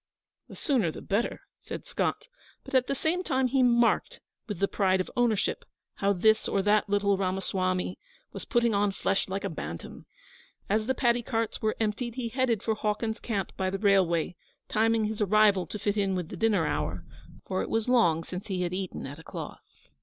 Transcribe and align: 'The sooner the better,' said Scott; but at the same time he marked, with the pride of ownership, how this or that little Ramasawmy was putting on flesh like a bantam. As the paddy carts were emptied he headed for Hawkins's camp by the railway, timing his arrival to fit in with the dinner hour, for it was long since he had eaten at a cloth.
'The 0.49 0.55
sooner 0.55 0.91
the 0.91 0.99
better,' 0.99 1.41
said 1.59 1.85
Scott; 1.85 2.25
but 2.63 2.73
at 2.73 2.87
the 2.87 2.95
same 2.95 3.21
time 3.23 3.45
he 3.45 3.61
marked, 3.61 4.19
with 4.47 4.57
the 4.57 4.67
pride 4.67 4.99
of 4.99 5.11
ownership, 5.15 5.63
how 5.97 6.11
this 6.11 6.47
or 6.47 6.63
that 6.63 6.89
little 6.89 7.19
Ramasawmy 7.19 7.99
was 8.33 8.43
putting 8.45 8.73
on 8.73 8.91
flesh 8.93 9.29
like 9.29 9.43
a 9.43 9.49
bantam. 9.49 10.07
As 10.67 10.87
the 10.87 10.95
paddy 10.95 11.21
carts 11.21 11.61
were 11.61 11.75
emptied 11.79 12.15
he 12.15 12.29
headed 12.29 12.63
for 12.63 12.73
Hawkins's 12.73 13.19
camp 13.19 13.51
by 13.55 13.69
the 13.69 13.77
railway, 13.77 14.35
timing 14.67 15.05
his 15.05 15.21
arrival 15.21 15.67
to 15.67 15.77
fit 15.77 15.95
in 15.97 16.15
with 16.15 16.29
the 16.29 16.35
dinner 16.35 16.65
hour, 16.65 17.05
for 17.45 17.61
it 17.61 17.69
was 17.69 17.87
long 17.87 18.23
since 18.23 18.47
he 18.47 18.63
had 18.63 18.73
eaten 18.73 19.05
at 19.05 19.19
a 19.19 19.23
cloth. 19.23 19.61